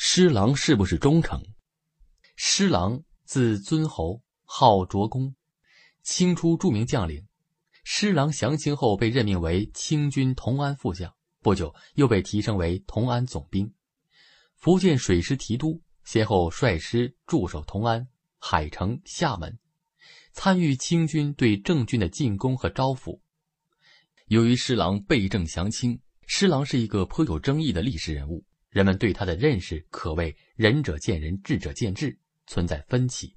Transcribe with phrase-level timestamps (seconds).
[0.00, 1.42] 施琅是不是忠诚？
[2.36, 5.34] 施琅字尊侯，号卓公，
[6.04, 7.26] 清初著名将领。
[7.82, 13.74] 施琅降清后被任命为清军同安副将，不久又被提升为同安总兵、
[14.54, 18.06] 福建水师提督，先后率师驻守同安、
[18.38, 19.58] 海城、厦门，
[20.32, 23.18] 参与清军对郑军的进攻和招抚。
[24.26, 28.44] 由于施琅被郑降清，施琅是一个颇有争议的历史人物。
[28.70, 33.34] 人们对他的认识可谓仁者见仁，智者见智，存在分歧。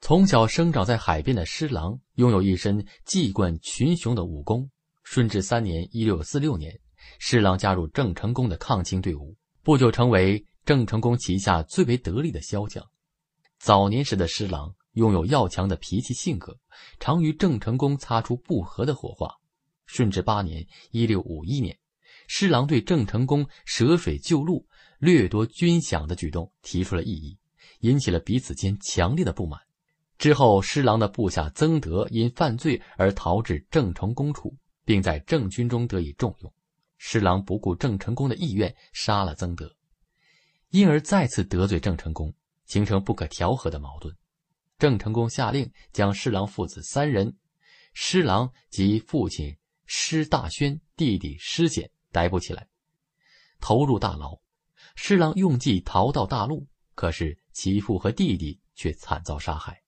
[0.00, 4.70] 从小生长在海边的施琅，拥有一身技冠群雄的武功。
[5.02, 6.78] 顺治三年（一六四六年），
[7.18, 12.82] 施琅加入郑成功的抗清队伍，不久成为郑成功旗下最为得力的骁将。
[13.58, 16.58] 早年时的施琅拥有要强的脾气性格，
[17.00, 19.30] 常与郑成功擦出不和的火花。
[19.86, 21.78] 顺治八年（一六五一年）。
[22.26, 24.66] 施琅对郑成功舍水救陆、
[24.98, 27.38] 掠夺军饷的举动提出了异议，
[27.80, 29.60] 引起了彼此间强烈的不满。
[30.16, 36.52] 之后，施琅的部下曾德因犯罪而逃至郑成功处，并在郑军中得以重用。
[36.98, 39.74] 施琅不顾郑成功的意愿，杀了曾德，
[40.70, 42.32] 因而再次得罪郑成功，
[42.64, 44.14] 形成不可调和的矛盾。
[44.78, 47.36] 郑成功下令将施琅父子三人，
[47.92, 51.90] 施琅及父亲施大宣、弟弟施显。
[52.14, 52.68] 逮捕起来，
[53.58, 54.38] 投入大牢。
[54.94, 59.82] 施琅用计逃到大陆，可是其父和弟弟却惨遭杀害。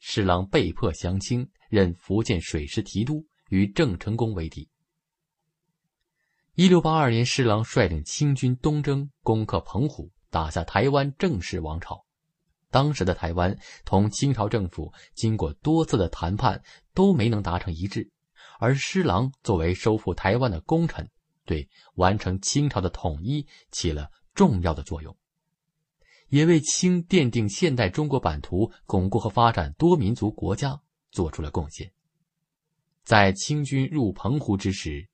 [0.00, 4.68] 施琅被迫降清，任福建水师提督，与郑成功为敌。
[6.54, 12.04] 一六八二年，施琅率领清军东征，攻克澎湖，打下台湾郑氏王朝。
[12.70, 16.60] 当时的台湾同清朝政府经过多次的谈判，
[16.92, 18.10] 都没能达成一致，
[18.58, 21.08] 而施琅作为收复台湾的功臣。
[21.48, 25.16] 对完成清朝的统一起了重要的作用，
[26.28, 30.78] 也为清奠定现代中国版图、巩固和发展多民族国家
[31.10, 31.90] 做出了贡献。
[33.02, 35.08] 在清军入澎湖之时，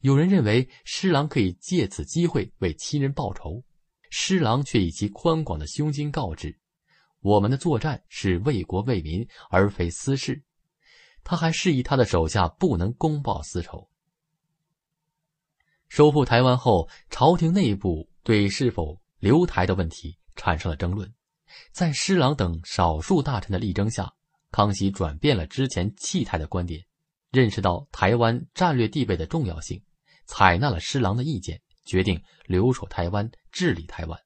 [0.00, 3.62] 有人认为施琅可以借此机会为亲人报仇，
[4.08, 6.58] 施琅却以其宽广的胸襟告知
[7.20, 10.42] ：“我们的作战是为国为民，而非私事。”
[11.22, 13.88] 他还示意他的手下不能公报私仇。
[15.88, 21.12] 收复台湾后，朝廷内部对是否留台的问题产生了争论。
[21.72, 24.12] 在施琅等少数大臣的力争下，
[24.50, 26.84] 康熙转变了之前弃台的观点，
[27.30, 29.80] 认识到台湾战略地位的重要性，
[30.26, 34.18] 采纳了施琅的意见，决定留守台湾，治理台湾。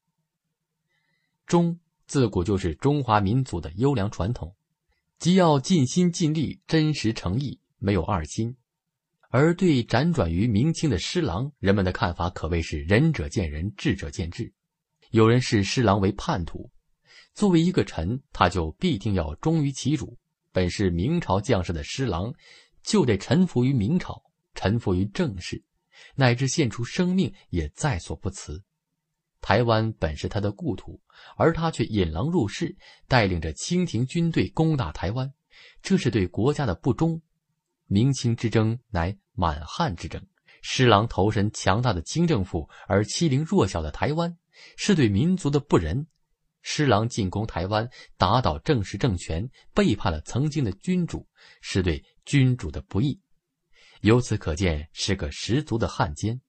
[1.45, 4.55] 忠自古就是中华民族的优良传统，
[5.19, 8.55] 既要尽心尽力，真实诚意，没有二心。
[9.31, 14.51] 而对辗转于明清的施琅，人们的看法可谓是仁者见仁，智者见智。
[15.11, 16.71] 有人视施琅为叛徒，
[17.35, 20.17] 作为一个臣，他就必定要忠于其主。
[20.51, 22.33] 本是明朝将士的施琅，
[22.81, 24.19] 就得臣服于明朝，
[24.55, 25.63] 臣服于正室，
[26.15, 28.63] 乃至献出生命也在所不辞。
[29.41, 30.99] 台湾本是他的故土，
[31.37, 32.75] 而他却引狼入室，
[33.07, 35.31] 带领着清廷军队攻打台湾，
[35.83, 37.21] 这是对国家的不忠。
[37.89, 40.23] 明清之争乃满汉之争，
[40.61, 44.37] 施琅投身强大的清政府而欺凌弱小的台湾，
[44.77, 46.05] 是对民族的不仁。
[46.61, 51.27] 施琅进攻台湾，打倒郑氏政权，背叛了曾经的君主，
[51.61, 53.19] 是对君主的不义。
[54.01, 56.39] 由此可见，是个十足的汉奸。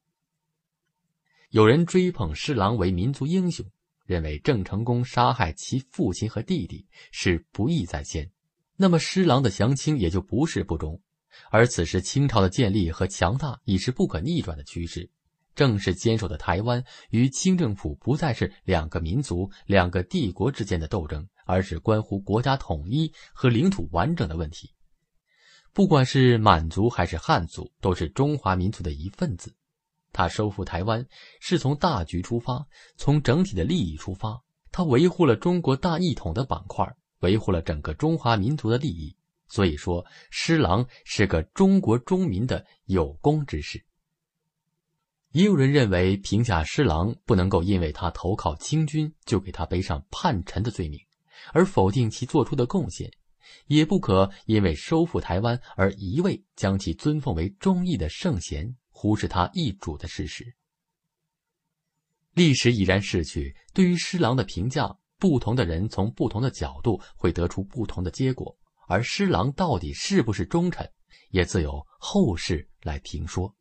[1.48, 3.64] 有人追捧施琅为民族英雄，
[4.04, 8.30] 认为郑成功杀害其父亲和弟弟是不义在先，
[8.76, 11.00] 那么施琅的降清也就不是不忠。
[11.50, 15.10] 而此时，清朝的建立和强大已是不可逆转的趋势。
[15.54, 24.72] 正是坚守的台湾与清政府不再是两个民族、两个帝国之间的斗争，而是关乎国家统一和领土完整的问题。
[25.72, 29.54] 不管是满族还是汉族，都是中华民族的一份子。
[30.12, 31.06] 他收复台湾
[31.40, 32.66] 是从大局出发，
[32.96, 34.40] 从整体的利益出发，
[34.72, 36.86] 他维护了中国大一统的板块，
[37.20, 39.14] 维护了整个中华民族的利益。
[39.50, 43.84] 所以说，施琅是个中国中民的有功之士。
[45.32, 50.98] 也有人认为，评价施琅不能够因为他投靠清军就给他背上叛臣的罪名，
[51.52, 53.08] 而否定其做出的贡献；
[53.66, 60.54] 也不可因为收复台湾而一味将其尊奉为忠义的圣贤，忽视他易主的事实。
[62.34, 68.56] 历史已然逝去，对于施琅的评价，不同的人从不同的角度会得出不同的结果。
[68.90, 70.90] 而施琅到底是不是忠臣，
[71.28, 73.54] 也自有后世来评说。